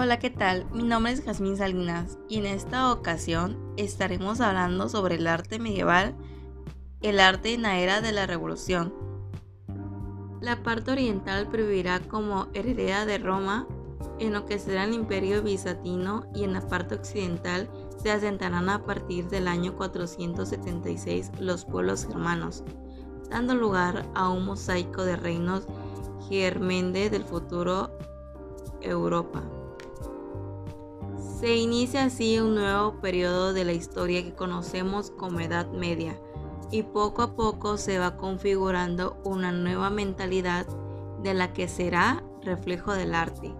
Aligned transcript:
Hola, 0.00 0.20
¿qué 0.20 0.30
tal? 0.30 0.64
Mi 0.72 0.84
nombre 0.84 1.10
es 1.10 1.24
Jazmín 1.24 1.56
Salinas 1.56 2.18
y 2.28 2.38
en 2.38 2.46
esta 2.46 2.92
ocasión 2.92 3.58
estaremos 3.76 4.40
hablando 4.40 4.88
sobre 4.88 5.16
el 5.16 5.26
arte 5.26 5.58
medieval, 5.58 6.14
el 7.00 7.18
arte 7.18 7.52
en 7.52 7.62
la 7.62 7.80
era 7.80 8.00
de 8.00 8.12
la 8.12 8.24
Revolución. 8.24 8.94
La 10.40 10.62
parte 10.62 10.92
oriental 10.92 11.48
previvirá 11.48 11.98
como 11.98 12.46
heredera 12.54 13.06
de 13.06 13.18
Roma, 13.18 13.66
en 14.20 14.34
lo 14.34 14.46
que 14.46 14.60
será 14.60 14.84
el 14.84 14.94
imperio 14.94 15.42
bizantino 15.42 16.30
y 16.32 16.44
en 16.44 16.52
la 16.52 16.64
parte 16.68 16.94
occidental 16.94 17.68
se 18.00 18.12
asentarán 18.12 18.68
a 18.68 18.84
partir 18.84 19.26
del 19.26 19.48
año 19.48 19.74
476 19.74 21.32
los 21.40 21.64
pueblos 21.64 22.06
germanos, 22.06 22.62
dando 23.30 23.56
lugar 23.56 24.06
a 24.14 24.28
un 24.28 24.44
mosaico 24.44 25.02
de 25.02 25.16
reinos 25.16 25.66
germende 26.28 27.10
del 27.10 27.24
futuro 27.24 27.90
Europa. 28.80 29.42
Se 31.38 31.54
inicia 31.54 32.06
así 32.06 32.40
un 32.40 32.56
nuevo 32.56 33.00
periodo 33.00 33.52
de 33.52 33.64
la 33.64 33.72
historia 33.72 34.24
que 34.24 34.34
conocemos 34.34 35.12
como 35.12 35.38
Edad 35.38 35.70
Media 35.70 36.20
y 36.72 36.82
poco 36.82 37.22
a 37.22 37.36
poco 37.36 37.76
se 37.76 38.00
va 38.00 38.16
configurando 38.16 39.22
una 39.24 39.52
nueva 39.52 39.88
mentalidad 39.88 40.66
de 41.22 41.34
la 41.34 41.52
que 41.52 41.68
será 41.68 42.24
reflejo 42.42 42.92
del 42.92 43.14
arte. 43.14 43.54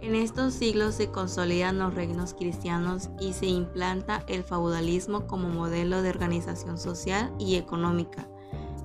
En 0.00 0.14
estos 0.14 0.54
siglos 0.54 0.94
se 0.94 1.10
consolidan 1.10 1.80
los 1.80 1.92
reinos 1.92 2.34
cristianos 2.34 3.10
y 3.18 3.32
se 3.32 3.46
implanta 3.46 4.22
el 4.28 4.44
feudalismo 4.44 5.26
como 5.26 5.48
modelo 5.48 6.02
de 6.02 6.10
organización 6.10 6.78
social 6.78 7.34
y 7.40 7.56
económica, 7.56 8.28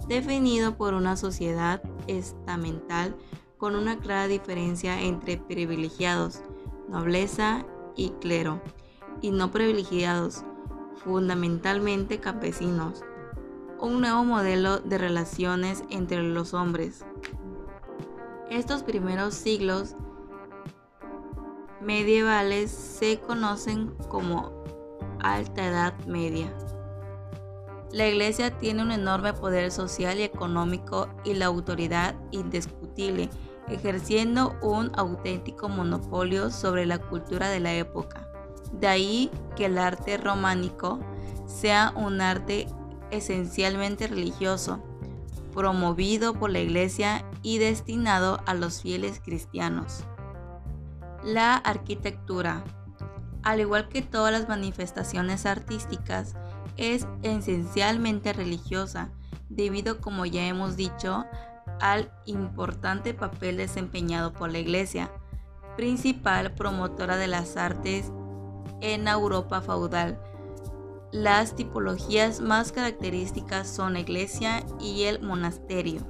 definido 0.08 0.76
por 0.76 0.96
una 0.96 1.16
sociedad 1.16 1.84
estamental 2.08 3.16
con 3.60 3.76
una 3.76 3.99
clara 3.99 4.27
diferencia 4.27 5.01
entre 5.01 5.38
privilegiados, 5.38 6.41
nobleza 6.88 7.66
y 7.96 8.10
clero, 8.21 8.62
y 9.21 9.32
no 9.32 9.52
privilegiados, 9.52 10.43
fundamentalmente 10.96 12.20
campesinos. 12.20 13.04
Un 13.79 14.02
nuevo 14.02 14.24
modelo 14.24 14.79
de 14.79 14.98
relaciones 14.98 15.84
entre 15.90 16.24
los 16.24 16.54
hombres. 16.54 17.05
Estos 18.49 18.84
primeros 18.84 19.34
siglos 19.34 19.96
medievales 21.82 22.71
se 22.71 23.20
conocen 23.20 23.94
como 24.10 24.51
Alta 25.20 25.68
Edad 25.68 25.94
Media. 26.05 26.54
La 27.91 28.07
Iglesia 28.07 28.57
tiene 28.57 28.82
un 28.82 28.91
enorme 28.91 29.34
poder 29.34 29.72
social 29.72 30.20
y 30.20 30.24
económico 30.24 31.07
y 31.24 31.35
la 31.35 31.46
autoridad 31.46 32.16
indiscutible 32.32 33.29
ejerciendo 33.70 34.55
un 34.62 34.91
auténtico 34.96 35.70
monopolio 35.70 36.51
sobre 36.51 36.85
la 36.85 36.99
cultura 36.99 37.49
de 37.49 37.60
la 37.60 37.73
época. 37.73 38.27
De 38.71 38.87
ahí 38.87 39.32
que 39.55 39.65
el 39.65 39.77
arte 39.77 40.18
románico 40.18 40.99
sea 41.46 41.93
un 41.95 42.21
arte 42.21 42.68
esencialmente 43.12 44.07
religioso, 44.07 44.79
promovido 45.54 46.34
por 46.34 46.51
la 46.51 46.60
Iglesia 46.60 47.26
y 47.41 47.57
destinado 47.57 48.40
a 48.45 48.54
los 48.54 48.82
fieles 48.82 49.21
cristianos. 49.23 50.04
La 51.23 51.55
arquitectura, 51.55 52.63
al 53.43 53.62
igual 53.62 53.88
que 53.90 54.01
todas 54.01 54.32
las 54.32 54.48
manifestaciones 54.48 55.45
artísticas, 55.45 56.35
es 56.76 57.07
esencialmente 57.23 58.34
religiosa, 58.34 59.10
debido, 59.49 59.99
como 59.99 60.26
ya 60.26 60.45
hemos 60.45 60.76
dicho, 60.76 61.26
al 61.81 62.11
importante 62.25 63.13
papel 63.13 63.57
desempeñado 63.57 64.33
por 64.33 64.51
la 64.51 64.59
Iglesia, 64.59 65.11
principal 65.78 66.53
promotora 66.53 67.17
de 67.17 67.27
las 67.27 67.55
artes 67.55 68.11
en 68.81 69.07
Europa 69.07 69.61
feudal. 69.61 70.19
Las 71.11 71.55
tipologías 71.55 72.41
más 72.41 72.73
características 72.73 73.69
son 73.69 73.93
la 73.93 74.01
iglesia 74.01 74.66
y 74.79 75.03
el 75.03 75.21
monasterio. 75.21 76.01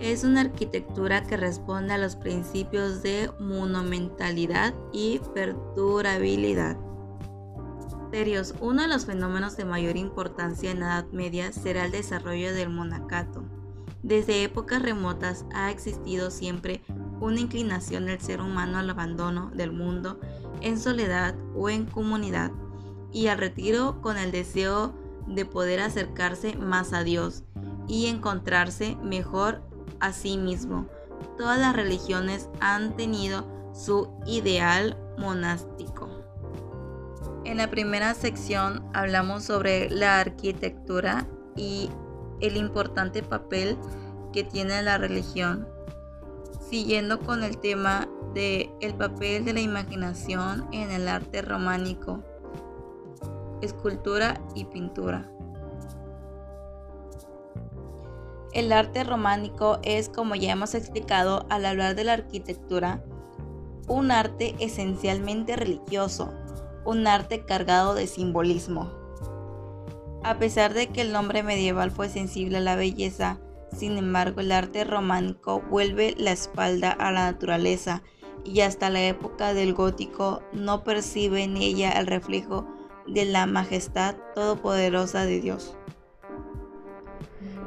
Es 0.00 0.24
una 0.24 0.40
arquitectura 0.40 1.22
que 1.22 1.36
responde 1.36 1.92
a 1.92 1.98
los 1.98 2.16
principios 2.16 3.02
de 3.02 3.30
monumentalidad 3.38 4.74
y 4.92 5.20
perdurabilidad. 5.32 6.76
Uno 8.60 8.82
de 8.82 8.88
los 8.88 9.06
fenómenos 9.06 9.56
de 9.56 9.64
mayor 9.64 9.96
importancia 9.96 10.70
en 10.70 10.80
la 10.80 10.86
Edad 10.86 11.06
Media 11.12 11.52
será 11.52 11.84
el 11.84 11.92
desarrollo 11.92 12.52
del 12.52 12.68
monacato 12.68 13.44
desde 14.02 14.42
épocas 14.42 14.82
remotas 14.82 15.44
ha 15.54 15.70
existido 15.70 16.30
siempre 16.30 16.82
una 17.20 17.40
inclinación 17.40 18.06
del 18.06 18.20
ser 18.20 18.40
humano 18.40 18.78
al 18.78 18.90
abandono 18.90 19.50
del 19.54 19.72
mundo 19.72 20.18
en 20.60 20.78
soledad 20.78 21.34
o 21.54 21.70
en 21.70 21.86
comunidad 21.86 22.50
y 23.12 23.28
al 23.28 23.38
retiro 23.38 24.00
con 24.00 24.16
el 24.16 24.32
deseo 24.32 24.92
de 25.26 25.44
poder 25.44 25.80
acercarse 25.80 26.56
más 26.56 26.92
a 26.92 27.04
Dios 27.04 27.44
y 27.86 28.06
encontrarse 28.06 28.96
mejor 28.96 29.62
a 30.00 30.12
sí 30.12 30.36
mismo. 30.36 30.86
Todas 31.38 31.58
las 31.58 31.76
religiones 31.76 32.48
han 32.60 32.96
tenido 32.96 33.46
su 33.72 34.08
ideal 34.26 34.96
monástico. 35.18 36.08
En 37.44 37.58
la 37.58 37.70
primera 37.70 38.14
sección 38.14 38.84
hablamos 38.94 39.44
sobre 39.44 39.90
la 39.90 40.20
arquitectura 40.20 41.26
y 41.56 41.90
el 42.42 42.56
importante 42.58 43.22
papel 43.22 43.78
que 44.32 44.44
tiene 44.44 44.82
la 44.82 44.98
religión. 44.98 45.66
Siguiendo 46.68 47.20
con 47.20 47.44
el 47.44 47.58
tema 47.58 48.08
de 48.34 48.70
el 48.80 48.94
papel 48.94 49.44
de 49.44 49.52
la 49.52 49.60
imaginación 49.60 50.66
en 50.72 50.90
el 50.90 51.08
arte 51.08 51.42
románico, 51.42 52.22
escultura 53.60 54.40
y 54.54 54.64
pintura. 54.64 55.28
El 58.52 58.70
arte 58.72 59.02
románico 59.04 59.78
es, 59.82 60.10
como 60.10 60.34
ya 60.34 60.52
hemos 60.52 60.74
explicado 60.74 61.46
al 61.48 61.64
hablar 61.64 61.94
de 61.94 62.04
la 62.04 62.12
arquitectura, 62.12 63.02
un 63.88 64.10
arte 64.10 64.54
esencialmente 64.58 65.56
religioso, 65.56 66.32
un 66.84 67.06
arte 67.06 67.44
cargado 67.46 67.94
de 67.94 68.06
simbolismo. 68.06 69.01
A 70.24 70.38
pesar 70.38 70.72
de 70.72 70.86
que 70.86 71.00
el 71.00 71.12
nombre 71.12 71.42
medieval 71.42 71.90
fue 71.90 72.08
sensible 72.08 72.58
a 72.58 72.60
la 72.60 72.76
belleza, 72.76 73.38
sin 73.76 73.96
embargo 73.98 74.40
el 74.40 74.52
arte 74.52 74.84
románico 74.84 75.60
vuelve 75.62 76.14
la 76.16 76.30
espalda 76.30 76.92
a 76.92 77.10
la 77.10 77.32
naturaleza 77.32 78.02
y 78.44 78.60
hasta 78.60 78.88
la 78.88 79.02
época 79.02 79.52
del 79.52 79.74
gótico 79.74 80.42
no 80.52 80.84
percibe 80.84 81.42
en 81.42 81.56
ella 81.56 81.90
el 81.92 82.06
reflejo 82.06 82.66
de 83.06 83.24
la 83.24 83.46
majestad 83.46 84.14
todopoderosa 84.34 85.24
de 85.24 85.40
Dios. 85.40 85.76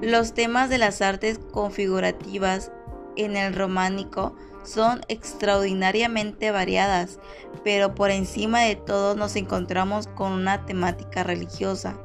Los 0.01 0.33
temas 0.33 0.69
de 0.69 0.77
las 0.77 1.01
artes 1.01 1.39
configurativas 1.51 2.72
en 3.17 3.35
el 3.35 3.53
románico 3.53 4.35
son 4.63 5.01
extraordinariamente 5.09 6.51
variadas, 6.51 7.19
pero 7.63 7.95
por 7.95 8.11
encima 8.11 8.61
de 8.61 8.75
todo 8.75 9.16
nos 9.16 9.35
encontramos 9.35 10.07
con 10.07 10.31
una 10.31 10.66
temática 10.66 11.23
religiosa. 11.23 11.97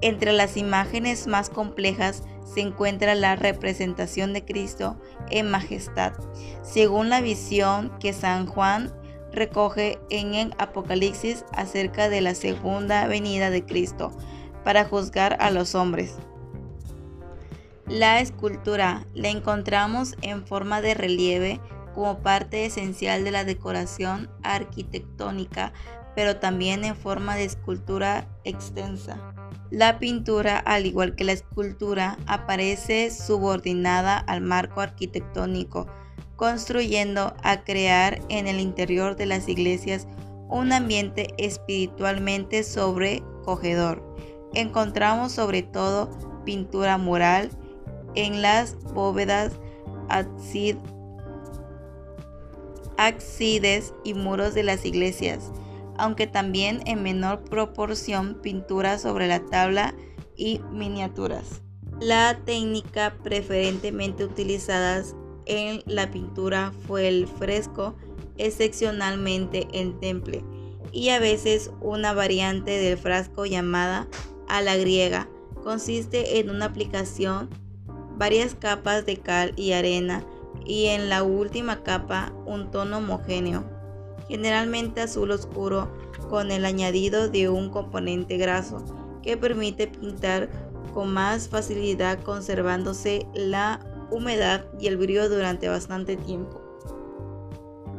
Entre 0.00 0.32
las 0.32 0.56
imágenes 0.56 1.26
más 1.26 1.48
complejas 1.50 2.22
se 2.44 2.60
encuentra 2.60 3.14
la 3.14 3.36
representación 3.36 4.32
de 4.32 4.44
Cristo 4.44 5.00
en 5.30 5.50
majestad, 5.50 6.12
según 6.62 7.08
la 7.08 7.20
visión 7.20 7.92
que 7.98 8.12
San 8.12 8.46
Juan 8.46 8.92
recoge 9.32 9.98
en 10.10 10.34
el 10.34 10.54
Apocalipsis 10.58 11.44
acerca 11.52 12.08
de 12.08 12.20
la 12.20 12.34
segunda 12.34 13.06
venida 13.06 13.50
de 13.50 13.64
Cristo 13.64 14.16
para 14.64 14.84
juzgar 14.84 15.36
a 15.40 15.50
los 15.50 15.74
hombres. 15.74 16.14
La 17.86 18.20
escultura 18.20 19.06
la 19.14 19.28
encontramos 19.28 20.16
en 20.22 20.44
forma 20.44 20.80
de 20.80 20.94
relieve 20.94 21.60
como 21.94 22.18
parte 22.18 22.66
esencial 22.66 23.24
de 23.24 23.30
la 23.30 23.44
decoración 23.44 24.28
arquitectónica, 24.42 25.72
pero 26.16 26.36
también 26.36 26.84
en 26.84 26.96
forma 26.96 27.36
de 27.36 27.44
escultura 27.44 28.28
extensa. 28.44 29.35
La 29.70 29.98
pintura, 29.98 30.58
al 30.58 30.86
igual 30.86 31.16
que 31.16 31.24
la 31.24 31.32
escultura, 31.32 32.18
aparece 32.26 33.10
subordinada 33.10 34.16
al 34.16 34.40
marco 34.40 34.80
arquitectónico, 34.80 35.88
construyendo 36.36 37.34
a 37.42 37.64
crear 37.64 38.20
en 38.28 38.46
el 38.46 38.60
interior 38.60 39.16
de 39.16 39.26
las 39.26 39.48
iglesias 39.48 40.06
un 40.48 40.72
ambiente 40.72 41.34
espiritualmente 41.38 42.62
sobrecogedor. 42.62 44.04
Encontramos 44.54 45.32
sobre 45.32 45.62
todo 45.62 46.10
pintura 46.44 46.96
mural 46.96 47.50
en 48.14 48.42
las 48.42 48.76
bóvedas, 48.94 49.52
ábsides 52.96 53.92
y 54.04 54.14
muros 54.14 54.54
de 54.54 54.62
las 54.62 54.84
iglesias 54.84 55.50
aunque 55.98 56.26
también 56.26 56.82
en 56.86 57.02
menor 57.02 57.44
proporción 57.44 58.40
pinturas 58.42 59.02
sobre 59.02 59.28
la 59.28 59.40
tabla 59.46 59.94
y 60.36 60.60
miniaturas. 60.72 61.62
La 62.00 62.38
técnica 62.44 63.16
preferentemente 63.22 64.24
utilizada 64.24 65.02
en 65.46 65.82
la 65.86 66.10
pintura 66.10 66.72
fue 66.86 67.08
el 67.08 67.26
fresco, 67.26 67.96
excepcionalmente 68.36 69.66
en 69.72 69.98
temple, 69.98 70.44
y 70.92 71.08
a 71.10 71.18
veces 71.18 71.70
una 71.80 72.12
variante 72.12 72.72
del 72.72 72.98
frasco 72.98 73.46
llamada 73.46 74.08
a 74.48 74.60
la 74.60 74.76
griega. 74.76 75.28
Consiste 75.62 76.38
en 76.38 76.50
una 76.50 76.66
aplicación, 76.66 77.48
varias 78.16 78.54
capas 78.54 79.06
de 79.06 79.16
cal 79.16 79.52
y 79.56 79.72
arena 79.72 80.24
y 80.64 80.86
en 80.86 81.08
la 81.08 81.22
última 81.22 81.82
capa 81.82 82.32
un 82.44 82.70
tono 82.70 82.98
homogéneo, 82.98 83.64
generalmente 84.28 85.00
azul 85.00 85.30
oscuro 85.30 85.88
con 86.28 86.50
el 86.50 86.64
añadido 86.64 87.28
de 87.28 87.48
un 87.48 87.70
componente 87.70 88.36
graso 88.36 88.84
que 89.22 89.36
permite 89.36 89.88
pintar 89.88 90.48
con 90.94 91.12
más 91.12 91.48
facilidad 91.48 92.20
conservándose 92.22 93.26
la 93.34 93.80
humedad 94.10 94.64
y 94.78 94.86
el 94.86 94.96
brillo 94.96 95.28
durante 95.28 95.68
bastante 95.68 96.16
tiempo. 96.16 96.60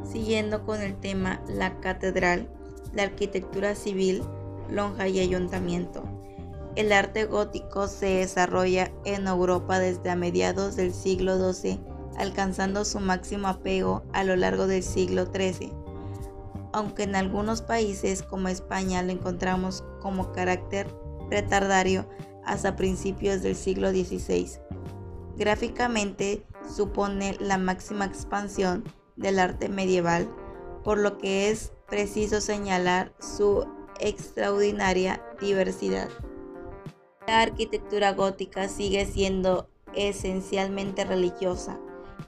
Siguiendo 0.04 0.66
con 0.66 0.82
el 0.82 0.96
tema 1.00 1.42
la 1.48 1.80
catedral, 1.80 2.50
la 2.94 3.04
arquitectura 3.04 3.76
civil, 3.76 4.24
lonja 4.70 5.08
y 5.08 5.20
ayuntamiento. 5.20 6.04
El 6.76 6.92
arte 6.92 7.26
gótico 7.26 7.88
se 7.88 8.06
desarrolla 8.06 8.92
en 9.04 9.28
Europa 9.28 9.80
desde 9.80 10.10
a 10.10 10.16
mediados 10.16 10.76
del 10.76 10.94
siglo 10.94 11.54
XII, 11.54 11.80
alcanzando 12.18 12.86
su 12.86 13.00
máximo 13.00 13.48
apego 13.48 14.04
a 14.14 14.24
lo 14.24 14.36
largo 14.36 14.68
del 14.68 14.84
siglo 14.84 15.26
XIII, 15.26 15.74
aunque 16.78 17.04
en 17.04 17.16
algunos 17.16 17.64
países 17.64 18.22
como 18.22 18.50
España 18.50 19.02
lo 19.02 19.12
encontramos 19.12 19.84
como 20.00 20.32
carácter 20.32 20.88
retardario 21.28 22.08
hasta 22.46 22.76
principios 22.76 23.42
del 23.42 23.56
siglo 23.56 23.90
XVI. 23.90 24.60
Gráficamente 25.38 26.46
supone 26.70 27.36
la 27.40 27.58
máxima 27.58 28.06
expansión 28.06 28.84
del 29.16 29.40
arte 29.40 29.70
medieval, 29.70 30.30
por 30.84 31.00
lo 31.00 31.18
que 31.18 31.50
es 31.50 31.74
preciso 31.88 32.42
señalar 32.42 33.12
su 33.20 33.66
extraordinaria 34.00 35.24
diversidad. 35.42 36.10
La 37.26 37.42
arquitectura 37.42 38.14
gótica 38.14 38.70
sigue 38.70 39.04
siendo 39.08 39.68
esencialmente 39.96 41.06
religiosa, 41.06 41.80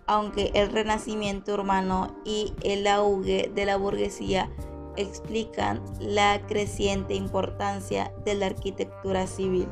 aunque 0.10 0.50
el 0.56 0.72
renacimiento 0.72 1.54
urbano 1.54 2.16
y 2.26 2.56
el 2.64 2.88
auge 2.88 3.52
de 3.54 3.66
la 3.66 3.78
burguesía 3.78 4.50
explican 4.98 5.84
la 6.00 6.42
creciente 6.48 7.14
importancia 7.14 8.12
de 8.26 8.34
la 8.34 8.48
arquitectura 8.48 9.28
civil. 9.28 9.68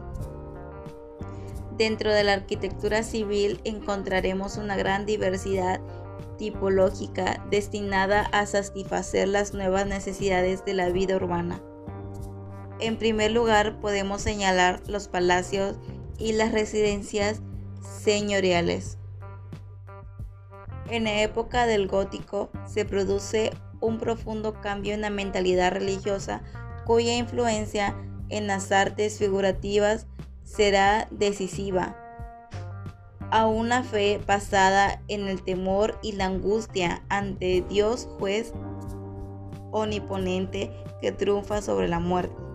Dentro 1.76 2.14
de 2.14 2.24
la 2.24 2.34
arquitectura 2.34 3.02
civil 3.02 3.60
encontraremos 3.64 4.58
una 4.58 4.78
gran 4.78 5.08
diversidad 5.08 5.82
tipológica 6.38 7.44
destinada 7.50 8.22
a 8.22 8.46
satisfacer 8.46 9.28
las 9.28 9.56
nuevas 9.56 9.88
necesidades 9.88 10.64
de 10.66 10.76
la 10.76 10.90
vida 10.90 11.16
urbana. 11.16 11.64
En 12.80 13.00
primer 13.00 13.32
lugar, 13.32 13.80
podemos 13.80 14.22
señalar 14.22 14.84
los 14.88 15.08
palacios 15.08 15.78
y 16.20 16.34
las 16.34 16.52
residencias 16.52 17.42
señoriales. 17.82 19.00
En 20.90 21.04
la 21.04 21.22
época 21.22 21.66
del 21.66 21.88
gótico 21.88 22.50
se 22.66 22.86
produce 22.86 23.52
un 23.82 23.98
profundo 23.98 24.62
cambio 24.62 24.94
en 24.94 25.02
la 25.02 25.10
mentalidad 25.10 25.72
religiosa 25.72 26.42
cuya 26.86 27.16
influencia 27.16 27.96
en 28.30 28.48
las 28.48 28.72
artes 28.72 29.18
figurativas 29.18 30.08
será 30.44 31.08
decisiva 31.12 31.96
a 33.32 33.46
una 33.46 33.84
fe 33.84 34.22
basada 34.26 35.02
en 35.10 35.28
el 35.28 35.44
temor 35.44 36.00
y 36.02 36.14
la 36.14 36.26
angustia 36.26 37.04
ante 37.10 37.64
Dios 37.68 38.08
juez 38.18 38.54
omniponente 39.72 40.72
que 41.02 41.12
triunfa 41.12 41.62
sobre 41.62 41.90
la 41.90 42.00
muerte. 42.00 42.47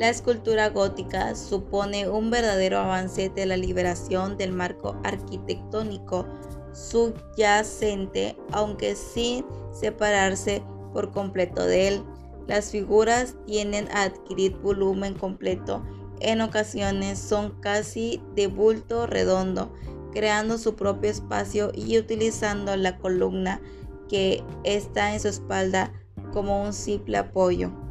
La 0.00 0.08
escultura 0.08 0.70
gótica 0.70 1.34
supone 1.34 2.08
un 2.08 2.30
verdadero 2.30 2.78
avance 2.78 3.28
de 3.28 3.44
la 3.44 3.58
liberación 3.58 4.38
del 4.38 4.50
marco 4.50 4.98
arquitectónico 5.04 6.26
subyacente, 6.72 8.34
aunque 8.50 8.94
sin 8.94 9.44
separarse 9.78 10.62
por 10.94 11.10
completo 11.10 11.66
de 11.66 11.88
él. 11.88 12.02
Las 12.48 12.70
figuras 12.70 13.36
tienen 13.46 13.88
a 13.90 14.04
adquirir 14.04 14.56
volumen 14.56 15.12
completo 15.12 15.84
en 16.20 16.40
ocasiones 16.40 17.18
son 17.18 17.60
casi 17.60 18.22
de 18.34 18.46
bulto 18.46 19.06
redondo, 19.06 19.70
creando 20.12 20.56
su 20.56 20.76
propio 20.76 21.10
espacio 21.10 21.72
y 21.74 21.98
utilizando 21.98 22.74
la 22.74 22.96
columna 22.96 23.60
que 24.08 24.42
está 24.64 25.12
en 25.12 25.20
su 25.20 25.28
espalda 25.28 25.92
como 26.32 26.62
un 26.62 26.72
simple 26.72 27.18
apoyo. 27.18 27.89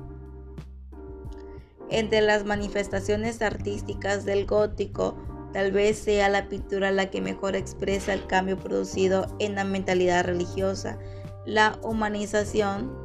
Entre 1.90 2.22
las 2.22 2.46
manifestaciones 2.46 3.42
artísticas 3.42 4.26
del 4.26 4.46
gótico, 4.46 5.18
tal 5.54 5.72
vez 5.72 5.98
sea 5.98 6.30
la 6.30 6.48
pintura 6.48 6.92
la 6.92 7.10
que 7.10 7.22
mejor 7.22 7.56
expresa 7.56 8.14
el 8.14 8.28
cambio 8.28 8.58
producido 8.58 9.28
en 9.40 9.56
la 9.56 9.64
mentalidad 9.64 10.26
religiosa, 10.26 11.00
la 11.46 11.80
humanización 11.82 12.96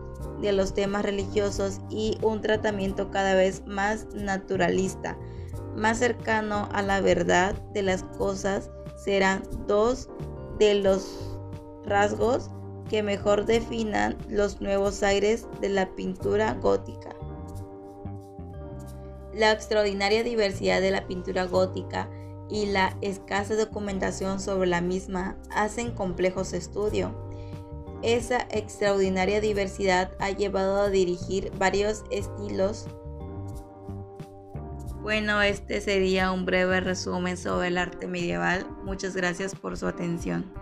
de 0.40 0.52
los 0.52 0.74
temas 0.74 1.02
religiosos 1.02 1.80
y 1.88 2.18
un 2.20 2.42
tratamiento 2.42 3.10
cada 3.10 3.34
vez 3.34 3.66
más 3.66 4.06
naturalista, 4.14 5.16
más 5.74 5.98
cercano 5.98 6.68
a 6.72 6.82
la 6.82 7.00
verdad 7.00 7.54
de 7.72 7.82
las 7.82 8.02
cosas, 8.02 8.70
serán 8.96 9.42
dos 9.66 10.10
de 10.58 10.74
los 10.74 11.38
rasgos 11.86 12.50
que 12.88 13.02
mejor 13.02 13.46
definan 13.46 14.16
los 14.28 14.60
nuevos 14.60 15.02
aires 15.02 15.46
de 15.60 15.70
la 15.70 15.88
pintura 15.94 16.54
gótica. 16.54 17.10
La 19.34 19.52
extraordinaria 19.52 20.22
diversidad 20.22 20.80
de 20.80 20.90
la 20.90 21.06
pintura 21.06 21.44
gótica 21.44 22.08
y 22.48 22.66
la 22.66 22.96
escasa 23.00 23.56
documentación 23.56 24.40
sobre 24.40 24.68
la 24.68 24.80
misma 24.80 25.36
hacen 25.50 25.92
complejos 25.92 26.52
estudios 26.52 27.10
esa 28.04 28.46
extraordinaria 28.50 29.40
diversidad 29.40 30.12
ha 30.18 30.30
llevado 30.30 30.82
a 30.82 30.90
dirigir 30.90 31.50
varios 31.58 32.04
estilos. 32.10 32.86
Bueno, 35.00 35.40
este 35.40 35.80
sería 35.80 36.30
un 36.30 36.44
breve 36.44 36.80
resumen 36.80 37.38
sobre 37.38 37.68
el 37.68 37.78
arte 37.78 38.06
medieval. 38.06 38.66
Muchas 38.84 39.16
gracias 39.16 39.54
por 39.54 39.78
su 39.78 39.86
atención. 39.86 40.52